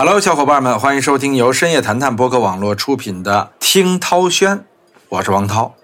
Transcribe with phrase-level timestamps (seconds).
[0.00, 4.56] Hello，小伙伴们，欢迎收听由深夜谈谈播客网络出品的《听涛轩》，
[5.08, 5.74] 我是王涛。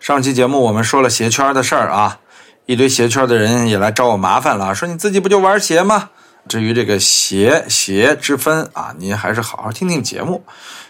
[0.00, 2.18] 上期节目我们说了鞋圈的事儿啊，
[2.66, 6.10] 一堆鞋圈的人也来找我麻烦了，说你自己不就玩鞋吗？
[6.48, 10.44] 至于这个鞋鞋之分啊，您还是好好听听节目。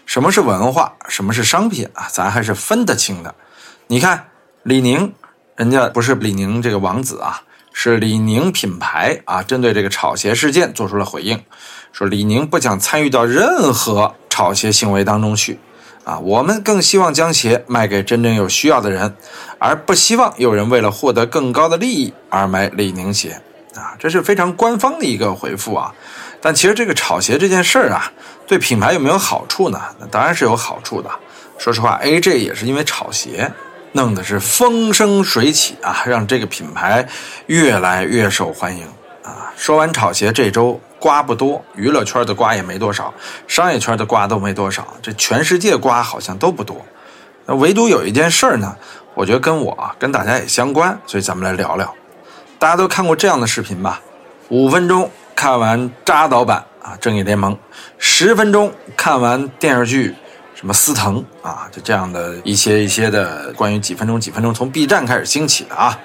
[0.07, 3.35] 什么是文化，什么是商品啊，咱还是分得清的。
[3.85, 4.29] 你看
[4.63, 5.13] 李宁，
[5.55, 7.39] 人家不是李宁这个王子啊，
[7.73, 11.43] 是李宁品牌啊，针对这个炒鞋事件做出了回应，
[11.91, 15.59] 说李宁不想参与到任何炒鞋行为当中去。
[16.05, 19.15] 啊，我们更希望将鞋卖给真正有需要的人，
[19.57, 23.41] 而不希望有人为了获得更高的利益而买李宁鞋。
[23.75, 25.93] 啊，这是非常官方的一个回复啊。
[26.41, 28.11] 但其实这个炒鞋这件事儿啊，
[28.45, 29.79] 对品牌有没有好处呢？
[29.97, 31.09] 那当然是有好处的。
[31.57, 33.49] 说实话，AJ 也是因为炒鞋，
[33.93, 37.07] 弄得是风生水起啊，让这个品牌
[37.47, 38.85] 越来越受欢迎
[39.23, 39.51] 啊。
[39.55, 40.79] 说完炒鞋，这周。
[40.99, 43.13] 瓜不多，娱乐圈的瓜也没多少，
[43.45, 46.77] 商业圈的瓜都没多少，这全世界瓜好像都不多。
[47.45, 48.73] 那唯独有一件事儿呢，
[49.13, 51.93] 我觉得跟我跟大家也相关，所以咱们来聊聊。
[52.57, 53.99] 大家都看过这样的视频吧？
[54.47, 57.53] 五分钟看完扎导版啊，《正义联盟》；
[57.97, 60.15] 十分钟看完电视剧
[60.63, 65.99] 什么《司藤》啊，就这样的一些一些的关于几分钟几分钟从 B 站开始兴起的啊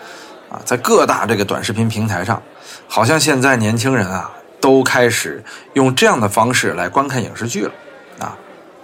[0.50, 2.42] 啊，在各大这个短视频平台上，
[2.88, 4.32] 好像现在年轻人啊。
[4.60, 5.42] 都开始
[5.74, 7.72] 用这样的方式来观看影视剧了，
[8.18, 8.36] 啊，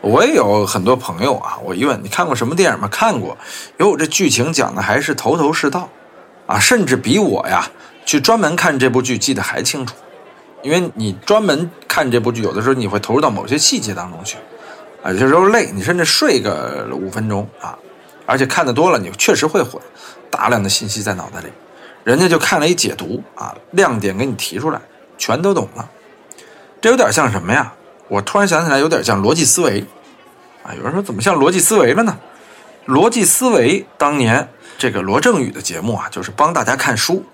[0.03, 2.87] 我也有很多朋友啊，我一问你看过什么电影吗？
[2.87, 3.37] 看过，
[3.79, 5.89] 哟，这剧情讲的还是头头是道，
[6.47, 7.69] 啊，甚至比我呀
[8.07, 9.97] 去专门看这部剧记得还清楚，
[10.63, 14.37] 因为你专门看这部剧，有的时候你会投入到某些细节当中去，
[15.05, 17.79] 啊，有些时候累，你甚至睡个五分钟啊，
[18.25, 19.81] 而且看的多了，你确实会混，
[20.31, 21.49] 大量的信息在脑袋里，
[22.03, 24.81] 人家就看了一解读啊，亮点给你提出来。
[25.17, 25.89] 全都懂了，
[26.81, 27.73] 这有点像什么呀？
[28.09, 29.85] 我突然想起来，有点像逻辑思维
[30.65, 30.75] 啊。
[30.75, 32.19] 有人说怎么像逻辑思维了呢？
[32.89, 37.25] 逻辑思维当年这个罗振宇的节目啊，就是帮大家看书，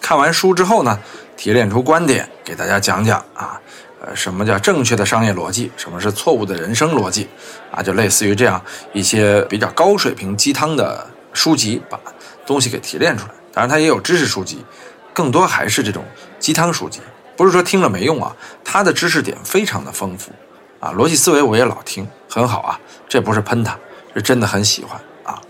[0.00, 0.98] 看完书之后呢，
[1.36, 3.60] 提炼出观点，给大家讲讲啊，
[4.00, 7.28] 呃，什么叫正确的商业逻辑，什么是错误的人生逻辑
[7.72, 11.98] 啊，就类似于这样一些比较高水平鸡汤的书籍，把
[12.46, 13.34] 东西给提炼出来。
[13.52, 14.64] 当然，它也有知识书籍，
[15.12, 16.04] 更多还是这种
[16.38, 17.00] 鸡汤书籍。
[17.36, 20.32] 不是说听了没用啊，它的知识点非常的丰富，
[20.80, 23.76] 啊，逻辑思维我也老听，很好啊，这不是喷他，
[24.14, 25.40] 是真的很喜欢啊。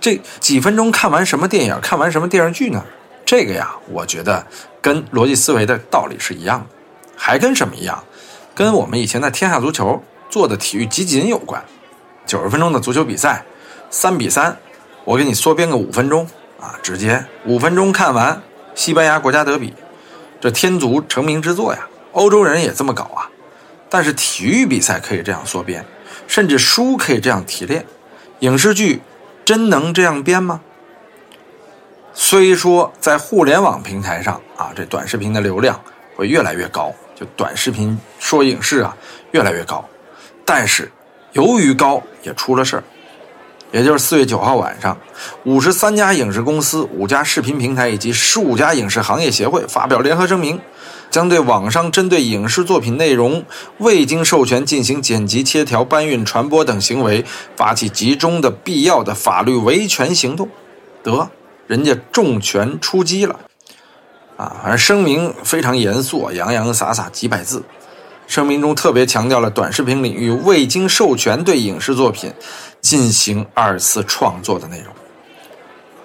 [0.00, 2.84] 这几分钟看完什么电影，看完什么电视剧呢？
[3.24, 4.46] 这个呀，我觉得
[4.82, 6.66] 跟逻辑思维的道理是一样的，
[7.16, 8.04] 还跟什么一样？
[8.54, 11.64] 跟我们以前在天下足球做的体育集锦有关。
[12.24, 13.44] 九十分钟的足球比赛，
[13.90, 14.56] 三比三，
[15.04, 16.26] 我给你缩编个五分钟
[16.60, 18.40] 啊，直接五分钟看完
[18.74, 19.74] 西班牙国家德比。
[20.40, 23.30] 这天足成名之作呀，欧洲人也这么搞啊。
[23.88, 25.84] 但是体育比赛可以这样缩编，
[26.26, 27.84] 甚至书可以这样提炼，
[28.40, 29.02] 影视剧
[29.44, 30.60] 真能这样编吗？
[32.12, 35.80] 虽说在互联网平台上啊，这短视频的流量
[36.16, 38.96] 会越来越高，就短视频说影视啊
[39.32, 39.84] 越来越高，
[40.44, 40.90] 但是
[41.32, 42.84] 由于高也出了事儿。
[43.72, 44.96] 也就是四月九号晚上，
[45.42, 50.60] 五十三家影视公司、五家视频平台以及十五家影视行业协会发表联合声明，
[51.10, 53.44] 将对网上针对影视作品内容
[53.78, 57.24] 未经授权进行剪辑、切条、搬运、传播等行为
[57.56, 60.48] 发起集中的必要的法律维权行动。
[61.02, 61.28] 得，
[61.66, 63.40] 人家重拳出击了，
[64.36, 67.62] 啊，反正声明非常严肃，洋洋洒洒几百字。
[68.26, 72.32] 声明中特别强调了短视频领域未经授权对影视作品
[72.80, 74.94] 进行二次创作的内容，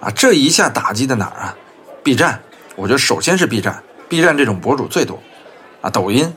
[0.01, 1.55] 啊，这一下打击在哪儿啊
[2.03, 2.41] ？B 站，
[2.75, 5.17] 我觉得首先是 B 站，B 站这种博主最多，
[5.79, 6.31] 啊，抖音，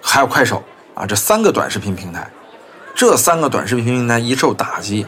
[0.00, 0.62] 还有快手，
[0.94, 2.28] 啊，这三个短视频平台，
[2.92, 5.06] 这三个短视频平台一受打击，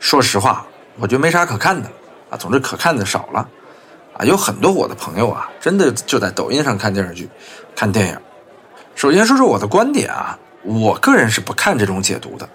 [0.00, 0.66] 说实话，
[0.96, 1.90] 我觉得没啥可看的，
[2.30, 3.46] 啊，总之可看的少了，
[4.18, 7.28] 啊，有很多我的朋友啊，真的就在抖音上看电视剧，
[7.76, 8.18] 看电影。
[8.96, 12.48] 首先说说我的观点啊，我个人是不看这种解读的，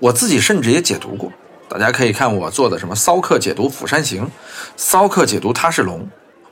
[0.00, 1.32] 我自己甚至也解读过，
[1.68, 4.26] 大家可以看我做的什么骚客解读《釜山行》，
[4.76, 6.00] 骚客解读《他是龙》，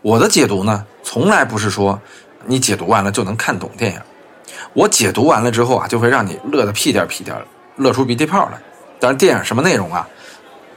[0.00, 2.00] 我的解读呢，从来不是说
[2.46, 4.00] 你解读完了就能看懂电影，
[4.74, 7.36] 我解读完了之后啊，就会让你乐得屁颠屁颠，
[7.74, 8.62] 乐出鼻涕泡来。
[9.00, 10.06] 但是电影什么内容啊，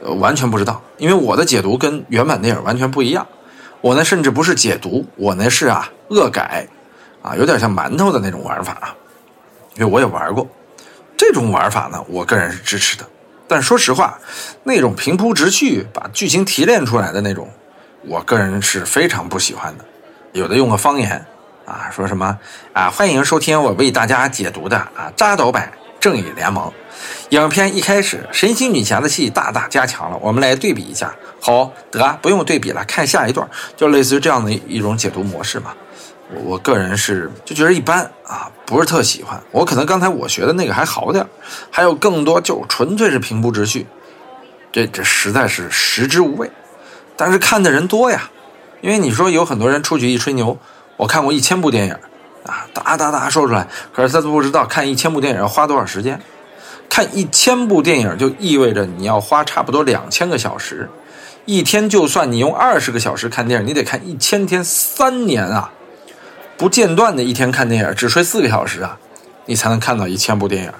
[0.02, 3.24] 呃，完全不知道，因为我的解读跟原版电影完全不一样，
[3.80, 6.66] 我呢甚至不是解读，我呢是啊恶改。
[7.22, 8.94] 啊，有点像馒头的那种玩法啊，
[9.74, 10.46] 因为我也玩过
[11.16, 13.04] 这种玩法呢，我个人是支持的。
[13.48, 14.16] 但说实话，
[14.62, 17.50] 那种平铺直叙把剧情提炼出来的那种，
[18.02, 19.84] 我个人是非常不喜欢的。
[20.34, 21.26] 有的用个方言
[21.64, 22.38] 啊，说什么
[22.72, 22.88] 啊？
[22.90, 26.68] 欢迎收听我为大家解读的啊扎导版《正义联盟》
[27.30, 27.76] 影片。
[27.76, 31.14] 一开始神奇女侠的戏大大加强了，我们来对比一下。
[31.40, 35.72] 好，得不用对比了，看下一段，就类似于这样的一种解读模式嘛。
[36.34, 39.40] 我我个人是就觉得一般啊，不是特喜欢。
[39.52, 41.24] 我可能刚才我学的那个还好点
[41.70, 43.86] 还有更多就纯粹是平铺直叙，
[44.72, 46.50] 这这实在是食之无味。
[47.16, 48.28] 但是看的人多呀，
[48.80, 50.58] 因为你说有很多人出去一吹牛，
[50.96, 51.96] 我看过一千部电影
[52.46, 56.20] 啊，哒哒哒说出来，可是他不知道看一千部电影要花多少时间。
[56.88, 60.88] 看一千部电影就意味着你要花差不多两千个小时。
[61.44, 65.72] 一天就算你用二十个小时看电影，你得看一千天，三年啊，
[66.56, 68.98] 不间断的一天看电影，只睡四个小时啊，
[69.44, 70.72] 你才能看到一千部电影，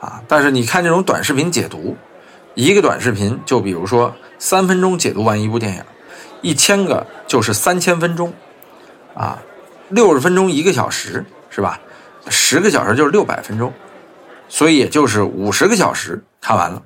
[0.00, 0.20] 啊！
[0.26, 1.96] 但是你看这种短视频解读，
[2.54, 5.82] 一个短视频就比如说三分钟解读完一部电影，
[6.42, 8.32] 一千个就是三千分钟，
[9.14, 9.38] 啊，
[9.88, 11.78] 六十分钟一个小时是吧？
[12.28, 13.72] 十个小时就是六百分钟，
[14.48, 16.82] 所以也就是五十个小时看完了。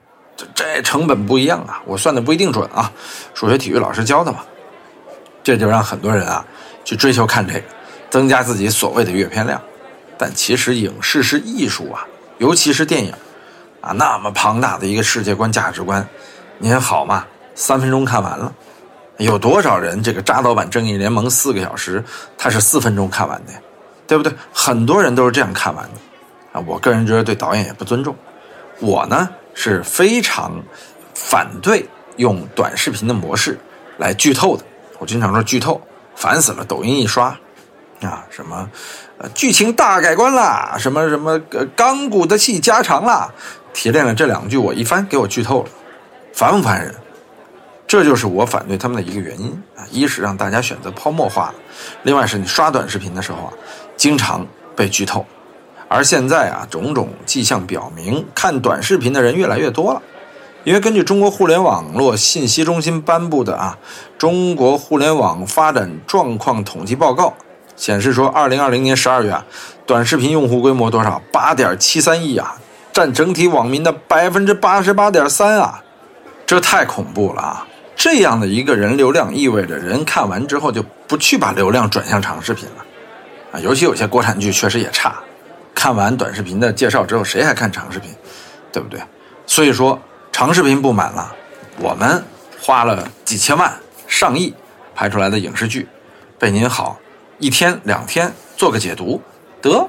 [0.54, 2.90] 这成本不一样啊，我算的不一定准啊，
[3.34, 4.38] 数学体育老师教的嘛，
[5.42, 6.44] 这就让很多人啊
[6.84, 7.62] 去追求看这个，
[8.08, 9.60] 增加自己所谓的阅片量。
[10.16, 12.06] 但其实影视是艺术啊，
[12.38, 13.12] 尤其是电影
[13.80, 16.06] 啊，那么庞大的一个世界观价值观，
[16.58, 17.26] 您好吗？
[17.54, 18.52] 三分钟看完了，
[19.18, 22.02] 有多少人这个扎导版《正义联盟》四个小时，
[22.36, 23.52] 他是四分钟看完的，
[24.06, 24.32] 对不对？
[24.52, 26.64] 很多人都是这样看完的啊。
[26.66, 28.16] 我个人觉得对导演也不尊重。
[28.80, 29.28] 我呢？
[29.54, 30.50] 是非常
[31.14, 31.86] 反对
[32.16, 33.58] 用短视频的模式
[33.98, 34.64] 来剧透的。
[34.98, 35.78] 我经常说剧透，
[36.16, 36.64] 烦死了。
[36.64, 37.38] 抖音一刷，
[38.00, 38.66] 啊，什么
[39.18, 43.30] 呃剧情大改观啦，什么什么呃钢骨的戏加长啦，
[43.74, 45.68] 提炼了这两句，我一翻给我剧透了，
[46.32, 46.94] 烦不烦人？
[47.86, 49.84] 这就是我反对他们的一个原因啊。
[49.90, 51.52] 一是让大家选择泡沫化
[52.04, 53.52] 另外是你刷短视频的时候啊，
[53.96, 55.24] 经常被剧透。
[55.88, 60.00] 而现在啊，种种迹象表明，看短视频的人越来越多了。
[60.64, 63.76] 因为根据中国互联网络信息中心颁布的啊
[64.16, 67.28] 《中国互联网发展状况统计报告》
[67.76, 69.44] 显示说，二零二零年十二月啊，
[69.84, 71.20] 短视频用户规模多少？
[71.30, 72.56] 八点七三亿啊，
[72.92, 75.82] 占整体网民的百分之八十八点三啊，
[76.46, 77.66] 这太恐怖了啊！
[78.02, 82.84] 这样的一个人流量，意味着人看完之后就不去把流量转向长视频了
[83.52, 85.14] 啊，尤其有些国产剧确实也差。
[85.72, 88.10] 看完短视频的介绍之后，谁还看长视频，
[88.72, 89.00] 对不对？
[89.46, 89.96] 所以说
[90.32, 91.32] 长视频不满了，
[91.78, 92.24] 我们
[92.60, 93.72] 花了几千万、
[94.08, 94.52] 上亿
[94.96, 95.86] 拍出来的影视剧，
[96.40, 96.98] 被您好
[97.38, 99.22] 一天两天做个解读，
[99.60, 99.88] 得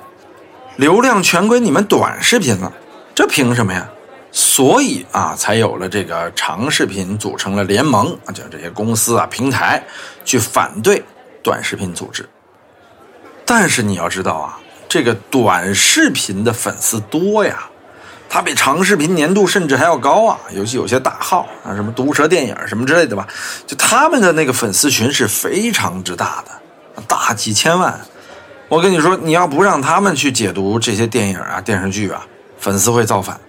[0.76, 2.72] 流量全归你们短视频了，
[3.16, 3.90] 这凭什么呀？
[4.34, 9.82] 所以啊，才有了这个长视频组成了联盟啊，叫这些公司啊、平台
[10.26, 11.02] 去反对
[11.42, 12.28] 短视频组织。
[13.46, 14.60] 但是你要知道啊。
[14.90, 17.64] 这个短视频的粉丝多呀，
[18.30, 20.38] 它比长视频粘度甚至还要高啊！
[20.52, 23.28] 尤其有些大号啊，什么毒舌电影什么之类的吧，
[23.66, 28.00] 就他们的那个粉丝群是非常之大的，大几千万。
[28.70, 32.24] 我跟你说，你要不让他们去解读这些电影啊、电视剧啊，
[32.60, 33.40] 粉丝会造反。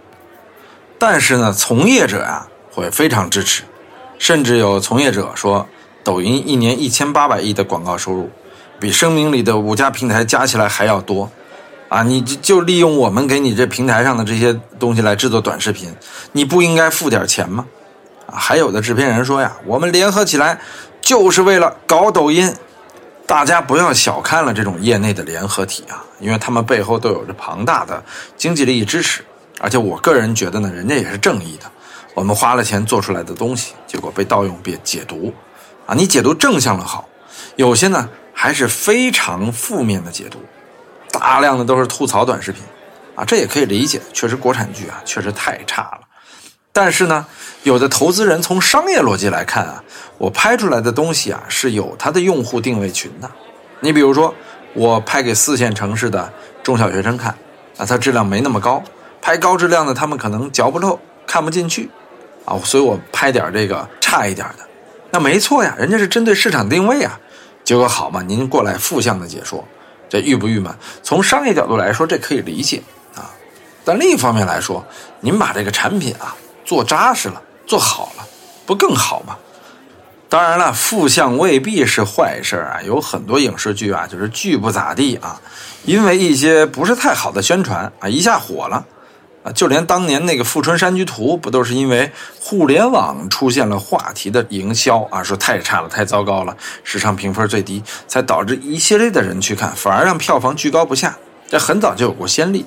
[0.99, 3.63] 但是呢，从业者啊会非常支持，
[4.19, 5.67] 甚至有从业者说，
[6.03, 8.31] 抖音一年一千八百亿的广告收入。
[8.81, 11.31] 比声明里的五家平台加起来还要多，
[11.89, 12.03] 啊！
[12.03, 15.95] 你就就利用我们给你这平台上的这些东西来制作短视频，
[16.33, 17.65] 你不应该付点钱吗？
[18.27, 18.37] 啊！
[18.37, 20.59] 还有的制片人说呀，我们联合起来
[21.01, 22.53] 就是为了搞抖音。
[23.27, 28.03] 大家不要小看了这种业内的联合体啊，因为他们背后都有着庞大的
[28.37, 29.25] 经济利益支持。
[29.61, 31.71] 而且我个人觉得呢，人家也是正义的。
[32.15, 35.33] 我们花了钱做出来的东西，结果被盗用、被解读，
[35.87, 35.95] 啊！
[35.95, 37.09] 你解读正向的好，
[37.57, 38.09] 有些呢。
[38.37, 40.41] 还是非常负面的解读，
[41.13, 42.61] 大量的都是吐槽短视频，
[43.15, 46.01] 啊，这也可以理解，确实国产剧啊确实太差了。
[46.73, 47.25] 但是呢，
[47.63, 49.83] 有的投资人从商业逻辑来看啊，
[50.19, 53.31] 我拍出来的东西啊是有它的用户定位群的。
[53.79, 54.35] 你比如说，
[54.75, 56.31] 我拍给四线城市的
[56.61, 57.31] 中小学生看，
[57.79, 58.83] 啊，它质量没那么高，
[59.25, 61.89] 拍高质量的他们可能嚼不透，看不进去，
[62.45, 64.69] 啊，所以我拍点这个差一点的，
[65.11, 67.19] 那没错呀，人家是针对市场定位啊。
[67.65, 68.21] 结果好嘛？
[68.21, 69.67] 您过来负向的解说，
[70.11, 70.71] 这郁不郁闷？
[71.03, 72.83] 从商业角度来说，这可以理解
[73.15, 73.31] 啊。
[73.83, 74.85] 但另一方面来说，
[75.21, 78.27] 您把这个产品啊做扎实了，做好了，
[78.67, 79.39] 不更好吗？
[80.29, 82.83] 当然了，负向未必是坏事啊。
[82.85, 85.41] 有很多影视剧啊，就是剧不咋地啊，
[85.87, 88.85] 因为一些不是太好的宣传啊，一下火了。
[89.45, 92.11] 啊，就连当年那个《富春山居图》，不都是因为
[92.41, 101.15] 互联网出现了话题的营销啊，说太差了，太糟糕了，市场评分最低，才导致一系列的人去看，反而让票房居高不下。
[101.47, 102.65] 这很早就有过先例。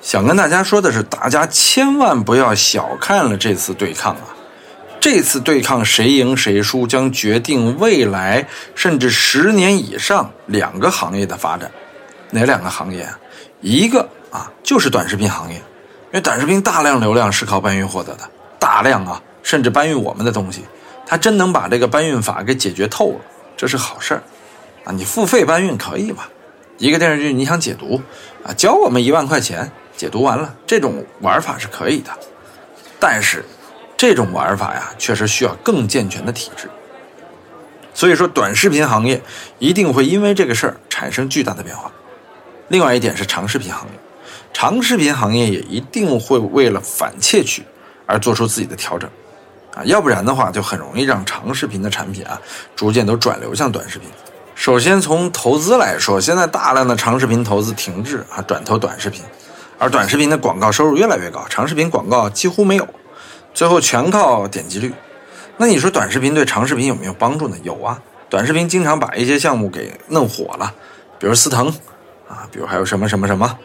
[0.00, 4.34] 想跟大家说的是，大家千万不要小看了这次对抗啊！
[4.98, 11.70] 这次对抗谁赢谁输，将决定未来甚至十年以上两个行业的发展。
[12.30, 13.18] 哪两个行业啊？
[13.60, 15.60] 一个啊，就是短视频行业。
[16.12, 20.64] 因为短视频大量流量是靠搬运获得的，大量啊，甚至搬运我们的东西，
[21.06, 23.20] 它真能把这个搬运法给解决透了，
[23.56, 24.22] 这是好事儿，
[24.84, 26.28] 啊，你付费搬运可以吧？
[26.78, 28.02] 一个电视剧你想解读，
[28.44, 32.10] 啊，交我们一万块钱解读完了，这种玩法是可以的，
[32.98, 33.44] 但是
[33.96, 36.68] 这种玩法呀，确实需要更健全的体制，
[37.94, 39.22] 所以说短视频行业
[39.60, 41.92] 一定会因为这个事儿产生巨大的变化。
[42.66, 44.09] 另外一点是长视频行业。
[44.60, 47.64] 长视频行业也一定会为了反窃取
[48.04, 49.08] 而做出自己的调整，
[49.74, 52.38] 啊，要不然的话就很容易让长视频的产品啊
[52.76, 54.06] 逐渐都转流向短视频。
[54.54, 59.22] 首先从投资来说，现在大量的长视频投资停滞啊，转投短视频，
[59.78, 62.86] 而短视频的广告收入越来越高，长视频广告几乎没有，
[63.54, 64.92] 最后全靠点击率。
[65.56, 67.56] 那你说短视频对长视频有没有帮助呢？
[67.62, 67.98] 有啊，
[68.28, 70.74] 短视频经常把一些项目给弄火了，
[71.18, 71.68] 比如思腾
[72.28, 73.58] 啊，比如还有什么什么什么。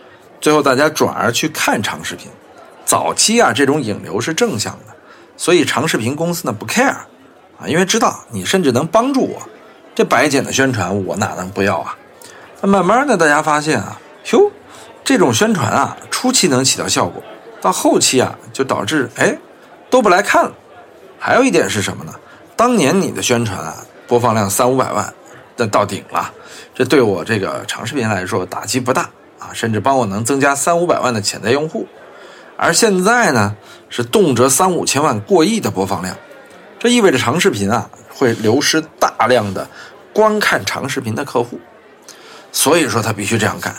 [0.46, 2.30] 最后，大家转而去看长视频。
[2.86, 4.94] 早期啊，这种引流是正向的，
[5.36, 9.42] 所以长视频公司呢不 care 啊，因为知道你甚至能帮助我，
[9.96, 11.98] 这白捡的宣传我哪能不要啊？
[12.62, 14.00] 慢慢的，大家发现啊，
[14.34, 14.52] 哟，
[15.04, 17.24] 这种宣传啊，初期能起到效果，
[17.60, 19.36] 到后期啊，就导致哎
[19.90, 20.54] 都不来看了。
[21.18, 22.14] 还有一点是什么呢？
[22.56, 25.12] 当年你的宣传啊，播放量三五百万，
[25.58, 26.32] 那到顶了，
[26.75, 29.10] 这对我这个长视频来说打击不大。
[29.46, 31.88] 啊，甚至帮我能增加三五百万的潜在用户，
[32.58, 33.56] 而现在呢，
[33.90, 36.16] 是动辄三五千万、过亿的播放量，
[36.80, 39.68] 这意味着长视频啊会流失大量的
[40.14, 41.60] 观看长视频的客户，
[42.52, 43.75] 所以说他必须这样干。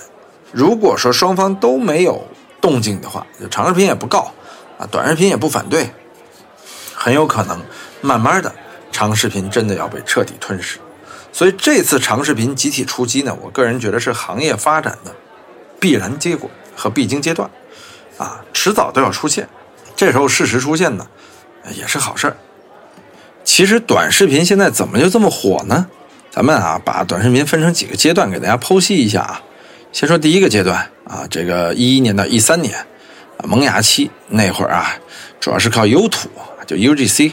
[0.53, 2.25] 如果说双方都没有
[2.61, 4.33] 动静的话，就长视频也不告
[4.79, 5.91] 啊，短视频也不反对，
[6.95, 7.61] 很有可能
[8.01, 8.55] 慢慢的
[8.93, 10.79] 长视频真的要被彻底吞噬。
[11.33, 15.15] 所以这次长视频集体出击呢，我个人觉得是行业发展的。
[15.79, 17.51] 必然结果和必经阶段，
[18.19, 19.49] 啊，迟早都要出现。
[19.95, 21.07] 这时候事实出现呢，
[21.75, 22.37] 也是好事儿。
[23.45, 25.87] 其实短视频现在怎么就这么火呢？
[26.31, 29.43] 咱们啊，把短视频分成几个阶段给大家剖析一下啊。
[29.93, 32.75] 先说第一个阶段啊，这个一一年到一三年，
[33.45, 34.99] 萌芽期那会儿啊，
[35.41, 36.29] 主要是靠优土
[36.67, 37.33] 就 UGC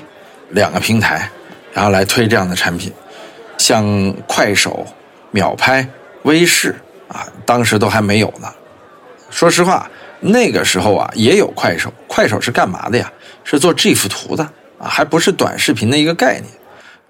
[0.51, 1.29] 两个平台，
[1.73, 2.93] 然后来推这样的产品，
[3.57, 4.85] 像快手、
[5.31, 5.85] 秒拍、
[6.21, 6.75] 微视。
[7.13, 8.51] 啊，当时都还没有呢。
[9.29, 9.89] 说实话，
[10.19, 11.93] 那个时候啊，也有快手。
[12.07, 13.09] 快手是干嘛的呀？
[13.43, 14.43] 是做 GIF 图的
[14.79, 16.45] 啊，还不是短视频的一个概念。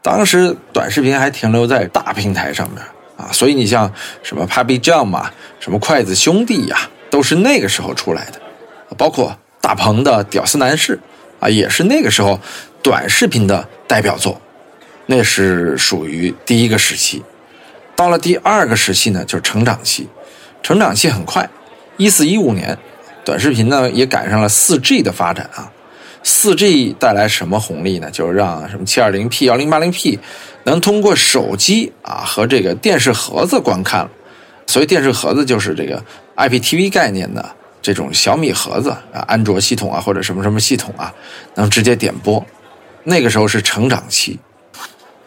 [0.02, 2.84] 当时短视频还停留在大平台上面
[3.18, 3.92] 啊，所以你像
[4.22, 8.42] 什么 Papi Jam 啊，什么筷子兄弟呀，都是那个时候出来的。
[8.98, 10.98] 包括大鹏的《屌丝男士》
[11.46, 12.40] 啊，也是那个时候
[12.82, 14.40] 短视频的代表作。
[15.06, 17.22] 那是属于第一个时期。
[17.96, 20.08] 到了第二个时期呢，就是成长期，
[20.62, 21.50] 成长期很快，
[21.98, 22.78] 一四一五年，
[23.24, 25.72] 短视频呢也赶上了四 G 的发展啊。
[26.24, 28.10] 四 G 带来什么红利呢？
[28.10, 30.18] 就是让什么七二零 P、幺零八零 P
[30.64, 34.10] 能通过手机啊和这个电视盒子观看了。
[34.66, 36.02] 所以电视盒子就是这个
[36.38, 37.46] IPTV 概念的
[37.82, 41.14] 这种小米盒子啊，安卓系统啊或者什么什么系统啊，
[41.56, 42.44] 能直接点播。
[43.04, 44.40] 那个时候是成长期。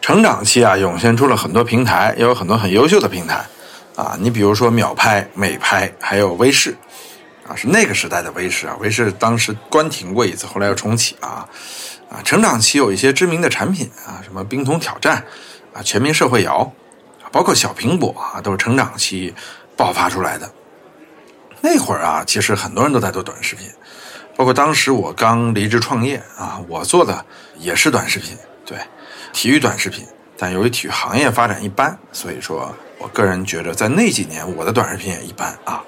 [0.07, 3.45] 成长期啊，涌现出了很多平台，也有很多很优秀的平台，
[3.93, 6.73] 啊，你比如说秒拍、美拍，还有微视，
[7.45, 11.45] 啊，是那个时代的微视啊，微视当时关停过一次，后来又重启啊，
[12.09, 15.21] 啊，成长期有一些知名的产品啊，什么冰桶挑战，
[15.73, 16.71] 啊，全民社会摇，
[17.29, 19.35] 包括小苹果啊，都是成长期
[19.75, 20.49] 爆发出来的。
[21.59, 23.67] 那会儿啊，其实很多人都在做短视频，
[24.37, 27.25] 包括当时我刚离职创业啊，我做的
[27.57, 28.77] 也是短视频，对。
[29.33, 30.05] 体育短视频，
[30.37, 35.83] 但由于体育行业发展一般，所以说我个人觉得在那几年我的短视频也一般啊。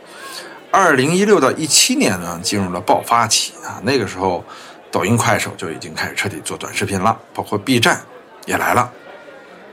[0.72, 4.44] 二零一六到一七年呢，进入了爆发期啊，那个时候
[4.92, 8.02] 抖音、快手就已经开始彻底做短视频了，包括 B 站
[8.46, 8.92] 也来了。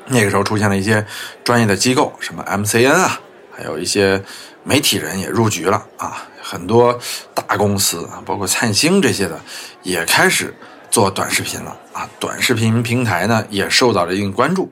[0.07, 1.05] 那个时候出现了一些
[1.45, 3.21] 专业的机构，什么 MCN 啊，
[3.55, 4.23] 还有一些
[4.65, 6.99] 媒体人也入局了啊，很多
[7.35, 9.39] 大公司啊，包括灿星这些的
[9.83, 10.55] 也开始。
[10.89, 14.71] 做短视频了啊，短视频平台呢也受到了一定关注。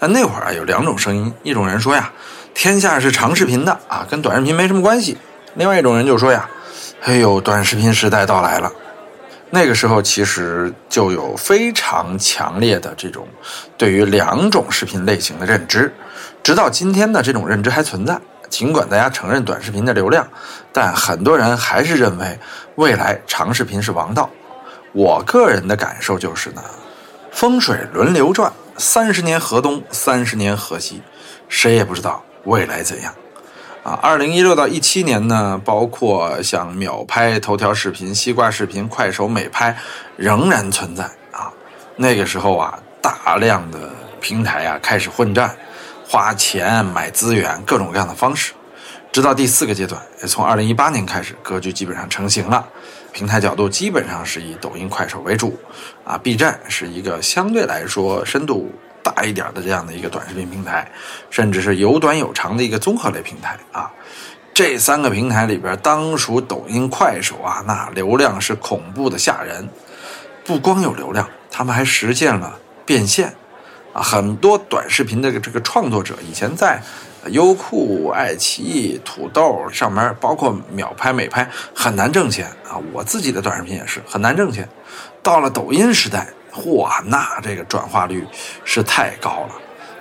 [0.00, 2.10] 但那会儿啊有两种声音，一种人说呀，
[2.54, 5.16] 天下是长视频的啊，跟短视频没什么关系；
[5.54, 6.48] 另外一种人就说呀，
[7.02, 8.72] 哎呦，短视频时代到来了。
[9.50, 13.28] 那个时候其实就有非常强烈的这种
[13.78, 15.94] 对于两种视频类型的认知，
[16.42, 18.20] 直到今天呢，这种认知还存在。
[18.48, 20.26] 尽管大家承认短视频的流量，
[20.72, 22.38] 但很多人还是认为
[22.74, 24.28] 未来长视频是王道。
[24.96, 26.62] 我个人的感受就是呢，
[27.30, 31.02] 风水轮流转，三十年河东，三十年河西，
[31.50, 33.14] 谁也不知道未来怎样。
[33.82, 39.76] 啊，二零一六到一七年呢，包括像秒拍、头条视频、西瓜视频、快手美拍，
[40.16, 41.52] 仍然存在啊。
[41.96, 43.78] 那个时候啊，大量的
[44.18, 45.54] 平台啊开始混战，
[46.08, 48.54] 花钱买资源，各种各样的方式，
[49.16, 52.68] 直到第四个阶段，也从二零一八年开始，格局基本上成型了。
[53.14, 55.58] 平台角度基本上是以抖音、快手为主，
[56.04, 58.70] 啊，B 站是一个相对来说深度。
[59.02, 60.92] 大一点的这样的一个短视频平台，
[61.30, 63.90] 甚至是有短有长的一个综合类平台啊，
[64.52, 69.66] 这三个平台里边，当属抖音、快手啊，那流量是恐怖的吓人。
[70.44, 73.34] 不光有流量，他们还实现了变现
[73.94, 74.02] 啊。
[74.02, 76.82] 很多短视频的这个创作者以前在
[77.30, 82.80] 优酷、爱奇艺、土豆上面，包括秒拍、美拍，很难挣钱啊。
[82.92, 84.68] 我自己的短视频也是很难挣钱。
[85.22, 86.26] 到了抖音时代。
[86.58, 88.26] 嚯，那这个转化率
[88.64, 89.50] 是太高了，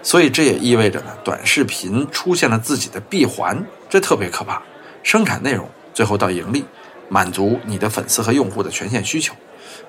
[0.02, 4.62] 所以这也意味着呢，短视频出现了自己的闭环，这特别可怕。
[5.04, 6.64] 生产内容，最后到盈利，
[7.10, 9.34] 满足你的粉丝和用户的权限需求，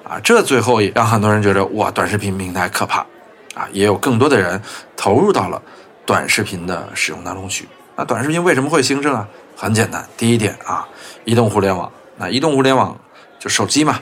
[0.03, 3.07] 啊，这最后也让很多人觉得哇，短视频平台可怕，
[3.55, 4.61] 啊，也有更多的人
[4.97, 5.63] 投入到了
[6.07, 7.69] 短视频的使用当中去。
[7.97, 9.29] 那短视频为什么会兴盛啊？
[9.57, 10.87] 很简单，第一点啊，
[11.25, 12.97] 移动互联网，那移动互联网
[13.39, 14.01] 就手机嘛，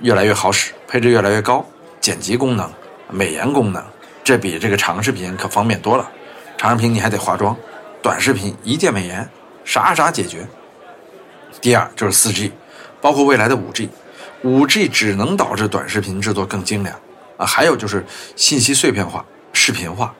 [0.00, 1.64] 越来越好使，配置越来越高。
[2.00, 2.70] 剪辑功能、
[3.10, 3.84] 美颜功能，
[4.24, 6.10] 这比这个长视频可方便多了。
[6.56, 7.56] 长视频你还得化妆，
[8.02, 9.28] 短视频一键美颜，
[9.64, 10.46] 啥啥解决。
[11.60, 12.52] 第二就是四 G，
[13.00, 13.90] 包括未来的五 G，
[14.42, 16.98] 五 G 只能导致短视频制作更精良
[17.36, 17.44] 啊。
[17.44, 20.14] 还有就是信息碎片化、视频化。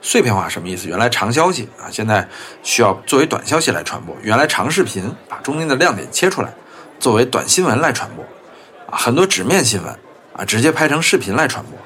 [0.00, 0.88] 碎片化什么意思？
[0.88, 2.26] 原来长消息啊，现在
[2.62, 6.52] 需要作为短消息来传播；原来长视频把中间的亮点切出来，
[6.98, 8.24] 作为短新闻来传播
[8.90, 8.96] 啊。
[8.96, 9.94] 很多纸面新闻。
[10.34, 11.76] 啊，直接拍成视频来传播，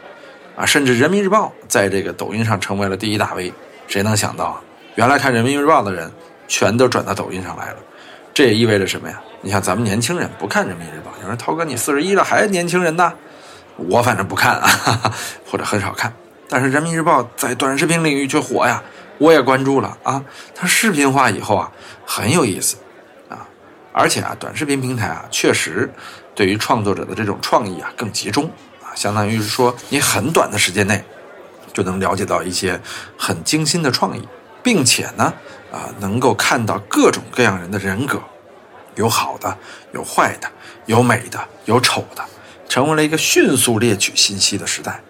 [0.63, 3.51] 啊，甚至人民日报在这个抖音上成为了第一大 V。
[3.87, 4.61] 谁能想到啊？
[4.97, 6.13] 原来看人民日报的人
[6.47, 7.77] 全都转到抖音上来了。
[8.35, 9.19] 这也意味着什么呀？
[9.41, 13.11] 你像咱们年轻人不看人民日报，有人涛哥你四十一了还年轻人呢？
[13.77, 14.69] 我反正不看啊，
[15.51, 16.13] 或者很少看。
[16.53, 18.83] 但是人民日报在短视频领域却火呀，
[19.17, 20.23] 我也关注了啊。
[20.55, 21.73] 它视频化以后啊，
[22.05, 22.77] 很有意思
[23.31, 23.49] 啊，
[23.91, 25.91] 而且啊，短视频平台啊，确实。
[26.35, 28.45] 对于创作者的这种创意啊，更集中
[28.83, 31.03] 啊，相当于是说，你很短的时间内
[31.73, 32.79] 就能了解到一些
[33.17, 34.29] 很精心的创意，
[34.63, 35.33] 并且呢，
[35.73, 38.21] 啊，能够看到各种各样人的人格，
[38.97, 39.57] 有好的，
[39.93, 40.47] 有坏的，
[40.85, 42.23] 有美的，有丑的，
[42.69, 45.01] 成为了一个迅速猎取信息的时代。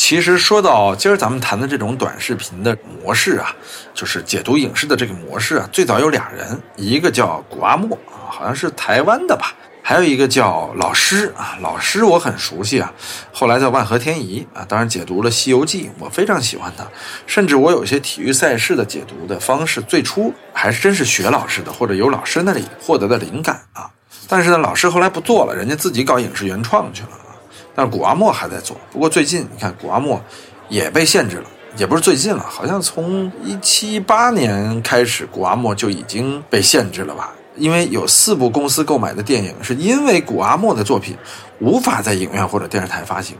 [0.00, 3.54] 其实说到今儿咱们谈的这种短视频的模式啊，
[3.92, 9.54] 就是解读影视的这个模式啊，最早有俩人，一个叫古阿莫啊，好像是台湾的吧。
[9.82, 12.90] 还有一个叫老师啊，老师我很熟悉啊，
[13.30, 16.84] 后来在万和天宜啊，当然解读了《西游记》，我非常喜欢他，
[17.26, 23.90] 甚至我有些体育赛事的解读的方式，最初还是真是学老师的，或者由老师那里获得的灵感啊。
[24.26, 27.10] 但是呢，老师后来不做了，人家自己搞影视原创去了。
[27.80, 30.22] 但是古阿莫还在做，不过最近你看古阿莫
[30.68, 31.44] 也被限制了，
[31.78, 37.32] 也不是最近了，好像从一七八年开始，古阿莫就已经被限制了吧。
[37.56, 41.16] 因为有四部公司购买的电影，是因为古阿莫的作品
[41.58, 43.34] 无法在影院或者电视台发行，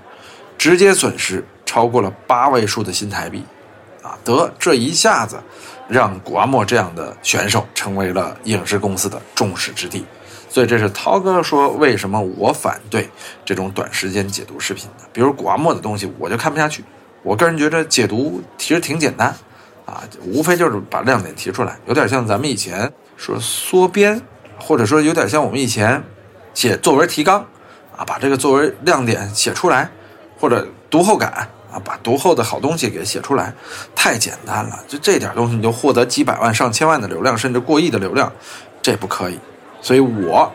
[0.57, 3.45] 直接损失超过了八位数的新台币，
[4.03, 5.39] 啊，得这一下子
[5.87, 10.03] 让古阿莫这样的选手成为了影视公司的众矢之的，
[10.51, 13.09] 所以这是涛哥说为什么我反对
[13.47, 16.85] 这种短时间解读视频的，比如古阿莫的东西我就看不下去，
[17.23, 19.35] 我个人觉得解读其实挺简单，
[19.87, 22.93] 啊，无非就是把亮点提出来，有点像咱们以前。
[23.23, 24.19] 说缩编，
[24.59, 26.03] 或者说有点像我们以前
[26.55, 27.45] 写作文提纲
[27.95, 29.91] 啊，把这个作文亮点写出来，
[30.39, 33.53] 或者读后感啊，把读后的好东西给写出来，
[33.95, 34.83] 太简单了。
[34.89, 38.33] 就这点东西，你就获得几百万、上千万的流量，甚至过亿的流量，
[38.81, 39.39] 这不可以。
[39.81, 40.53] 所以我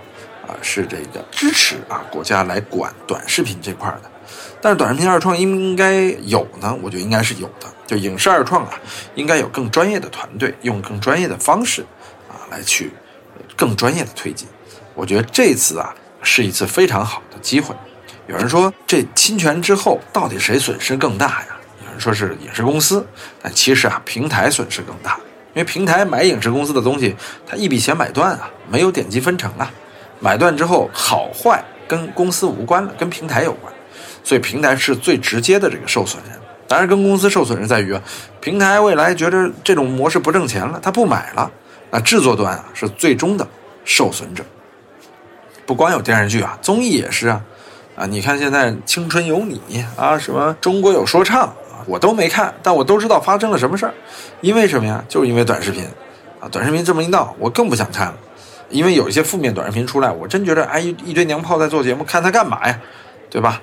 [0.47, 4.11] 啊是这个支持啊国家来管短视频这块的。
[4.61, 7.67] 但是短视频二创应应该有呢，我觉得应该是有的。
[7.85, 8.79] 就影视二创啊，
[9.13, 11.85] 应该有更专业的团队，用更专业的方式
[12.27, 12.33] 啊。
[12.51, 12.91] 来去
[13.55, 14.47] 更专业的推进，
[14.93, 17.75] 我觉得这次啊是一次非常好的机会。
[18.27, 21.47] 有人说这侵权之后到底谁损失更大呀？
[21.83, 23.05] 有人说是影视公司，
[23.41, 25.19] 但其实啊平台损失更大，
[25.55, 27.15] 因为平台买影视公司的东西，
[27.47, 29.71] 它一笔钱买断啊，没有点击分成啊，
[30.19, 33.73] 买断之后好坏跟公司无关了，跟平台有关，
[34.21, 36.33] 所以平台是最直接的这个受损人。
[36.67, 38.01] 当然，跟公司受损人在于啊，
[38.41, 41.49] 平台未来觉得这种模式不挣钱了，他不买了，
[41.89, 43.47] 那制作端啊是最终的
[43.85, 44.43] 受损者。
[45.65, 47.41] 不光有电视剧啊，综艺也是啊，
[47.95, 49.61] 啊，你看现在《青春有你》
[50.01, 51.47] 啊，什么《中国有说唱》，
[51.85, 53.93] 我都没看，但我都知道发生了什么事儿。
[54.41, 55.03] 因为什么呀？
[55.07, 55.83] 就是因为短视频
[56.39, 58.17] 啊，短视频这么一闹，我更不想看了。
[58.69, 62.79] 因为有一些负面短视频出来，我真觉得哎，一堆娘炮在做节目，看他干嘛呀？
[63.29, 63.61] 对吧？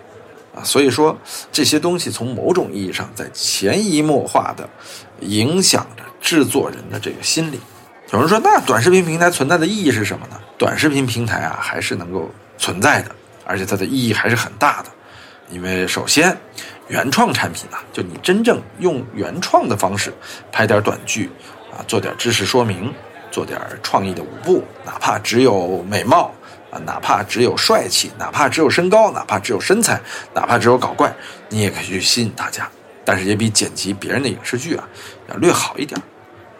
[0.54, 1.16] 啊，所以说
[1.50, 4.68] 这些东西从某种意义上在潜移默化的
[5.20, 7.58] 影响着制作人的这个心理。
[8.10, 10.36] 有人说，那短视频平台存在的意义是什么呢？
[10.58, 13.10] 短视频平台啊，还是能够存在的，
[13.46, 14.90] 而且它的意义还是很大的。
[15.50, 16.36] 因为首先，
[16.92, 20.12] 原创产品啊，就你真正用原创的方式
[20.52, 21.30] 拍点短剧
[21.72, 22.92] 啊，做点知识说明，
[23.30, 26.30] 做点创意的舞步，哪怕只有美貌。
[26.70, 30.00] 啊，哪怕只有帅气，哪怕只有身高，哪怕只有身材，
[30.32, 31.14] 哪怕只有搞怪，
[31.50, 32.66] 你也可以去吸引大家。
[33.04, 34.88] 但是也比剪辑别人的影视剧啊
[35.28, 36.00] 要略好一点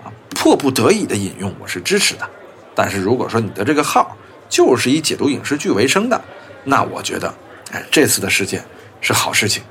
[0.05, 0.13] 啊。
[0.37, 2.29] 迫不得已的引用我是支持的，
[2.75, 4.15] 但是如果说你的这个号
[4.51, 6.21] 就是以解读影视剧为生的，
[6.65, 7.33] 那我觉得，
[7.71, 8.63] 哎，这次的事件
[9.01, 9.63] 是好事情。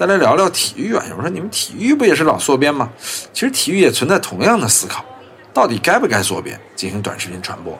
[0.00, 2.88] 再来聊聊体育啊，有人说你们体育不也是老缩编吗？
[3.34, 5.04] 其实体育也存在同样的思考，
[5.52, 7.78] 到底该不该缩编进行短视频传播？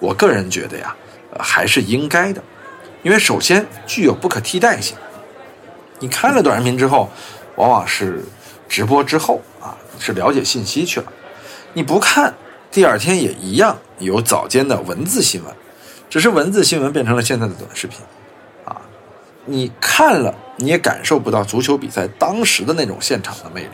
[0.00, 0.92] 我个人觉得呀。
[1.38, 2.42] 还是应该的，
[3.04, 4.96] 因为首先具有不可替代性。
[6.00, 7.08] 你看了短视频之后，
[7.54, 8.24] 往往是
[8.68, 11.06] 直播之后啊，是了解信息去了。
[11.74, 12.34] 你不看，
[12.72, 15.54] 第二天也一样有早间的文字新闻，
[16.10, 18.00] 只是文字新闻变成了现在的短视频。
[19.44, 23.70] 你看了你也感受不到足球比赛当时的那种现场的魅力。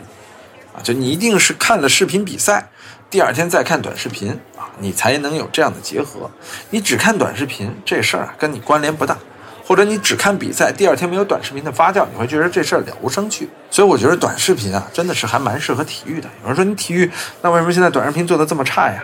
[0.73, 2.69] 啊，就你一定是看了视频比赛。
[3.09, 6.29] 第二天再看短视频啊，你才能有这样的结合。
[6.69, 9.17] 你只看短视频这事儿啊，跟你关联不大。
[9.65, 13.47] 或者你只看比赛，第二天没有短视频的发酵，你会觉得这事儿了无生趣。
[13.69, 16.27] 所以我觉得短视频啊，真的是还蛮适合体育的。
[16.41, 17.09] 有人说你体育，
[17.41, 19.03] 那为什么现在短视频做的这么差呀？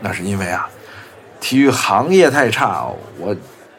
[0.00, 0.68] 那是因为啊，
[1.40, 2.86] 体育行业太差。
[3.18, 3.34] 我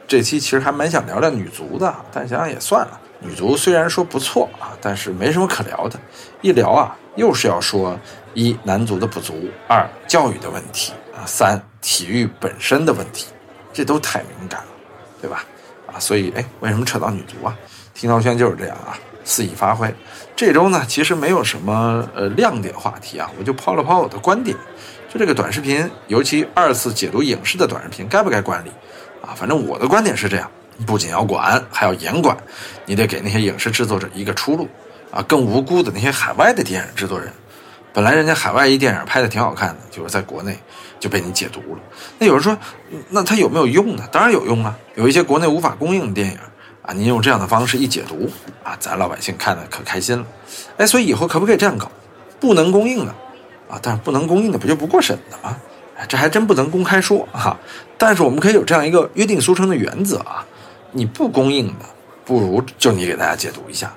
[0.08, 3.00] 这期其实还蛮想聊聊女足的，但想想也算了。
[3.20, 6.00] 女足虽然说不错啊，但是没什么可聊的。
[6.42, 7.98] 一聊啊，又是要说。
[8.34, 13.26] 一男足的不足，二教育的问题啊，三体育本身的问题，
[13.74, 14.68] 这都太敏感了，
[15.20, 15.44] 对吧？
[15.92, 17.58] 啊，所以哎，为什么扯到女足啊？
[17.96, 18.94] 听涛轩就是这样啊，
[19.24, 19.92] 肆意发挥。
[20.36, 24.56] 这周呢，其实没有什么呃亮点话题啊，我就抛了抛我的观点，
[25.12, 28.72] 就这个短视频，尤其二次解读影视的短视频，该不该管理？
[29.28, 30.50] 啊，反正我的观点是这样，
[30.86, 32.36] 不仅要管，还要严管，
[32.86, 34.68] 你得给那些影视制作者一个出路
[35.12, 37.32] 啊，更无辜的那些海外的电影制作人。
[37.94, 40.58] 本来人家海外一电影拍的挺好看的，就是在国内
[41.00, 41.82] 就被你解读了。
[42.20, 42.56] 那有人说，
[43.10, 44.08] 那它有没有用呢？
[44.12, 44.78] 当然有用啊！
[44.96, 46.38] 有一些国内无法供应的电影
[46.84, 48.30] 啊，您用这样的方式一解读
[48.64, 50.26] 啊，咱老百姓看的可开心了。
[50.78, 51.92] 哎，所以以后可不可以这样搞？
[52.40, 53.12] 不能供应的
[53.68, 55.58] 啊，但是不能供应的不就不过审的吗？
[56.06, 57.58] 这还真不能公开说哈。
[57.98, 60.46] 但是我们可以有这样一个约定俗成的原则啊：
[60.92, 61.86] 你不供应的，
[62.26, 63.94] 不如就你给大家解读一下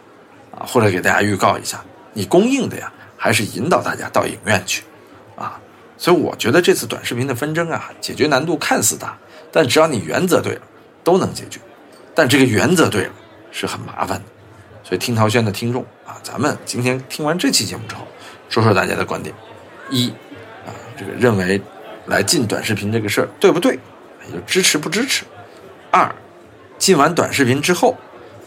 [0.52, 1.82] 啊，或者给大家预告一下。
[2.12, 2.92] 你供应的呀。
[3.22, 4.82] 还是引导大家到影院去，
[5.36, 5.60] 啊，
[5.98, 9.14] 所以我觉得这次短视频的纷争啊，解决难度看似大，
[9.52, 10.62] 但只要你原则对了，
[11.04, 11.60] 都能解决。
[12.14, 13.10] 但这个原则对了
[13.52, 14.24] 是很麻烦的，
[14.82, 18.06] 所以听陶轩的听众啊，咱们今天听完这期节目之后，
[18.48, 19.34] 说说大家的观点：
[19.90, 20.08] 一，
[20.64, 21.60] 啊，这个认为
[22.10, 23.78] 来进短视频这个事儿对不对？
[24.26, 25.24] 也就支持不支持？
[25.90, 26.14] 二，
[26.76, 27.96] 进完短视频之后，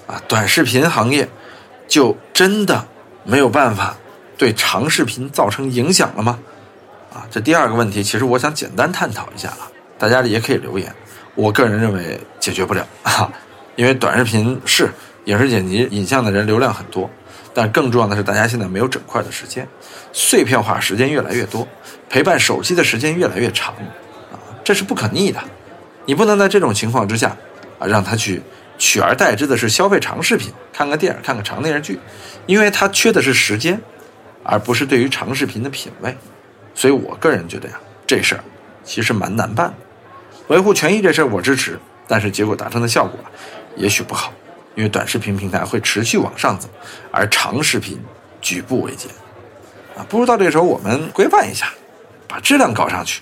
[0.05, 1.27] 啊，短视频行业
[1.87, 2.85] 就真的
[3.23, 3.95] 没有办法。
[4.37, 6.37] 对长视频造成影响了吗？
[7.13, 10.93] 啊，这第二个问题，其实我想简单探讨一下啊，大家也可以留言。
[11.35, 13.31] 我个人认为解决不了啊，
[13.75, 14.89] 因为短视频是
[15.25, 17.09] 影视剪辑、影像的人流量很多，
[17.53, 19.67] 但更重要的是大家现在没有整块的时间，
[20.11, 21.67] 碎片化时间越来越多，
[22.09, 23.73] 陪伴手机的时间越来越长，
[24.31, 25.39] 啊，这是不可逆的。
[26.05, 27.35] 你不能在这种情况之下
[27.79, 28.41] 啊，让他去
[28.77, 31.99] 取而代之的是消费长视频，看个电影，看个长电视剧，
[32.45, 33.79] 因为他缺的是时间。
[34.45, 36.13] 而不是对于长视频的品味，
[36.75, 38.43] 所以我个人觉得呀，这事儿
[38.83, 39.73] 其实蛮难办的。
[40.49, 43.17] 维护权益这事儿我支持，但是结果达成的效果
[43.77, 44.33] 也许不好，
[44.75, 46.67] 因为短视频平台会持续往上走，
[47.11, 47.99] 而长视频
[48.41, 49.11] 举步维艰。
[49.95, 51.71] 啊，不如到这时候我们规范一下，
[52.27, 53.21] 把质量搞上去，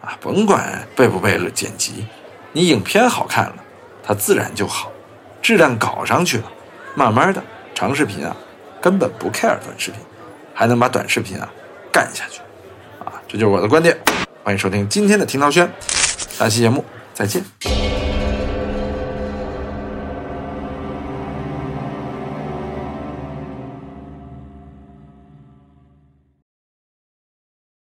[0.00, 2.06] 啊，甭管被不被剪辑，
[2.52, 3.56] 你影片好看了，
[4.02, 4.92] 它自然就好，
[5.40, 6.44] 质量搞上去了，
[6.94, 7.42] 慢慢的
[7.74, 8.36] 长视频啊，
[8.80, 10.00] 根本不 care 短视频。
[10.54, 11.48] 还能把短视频啊
[11.90, 12.40] 干下去，
[13.02, 13.98] 啊，这就是我的观点。
[14.44, 15.68] 欢迎收听今天的听涛轩，
[16.28, 17.42] 下期节目再见。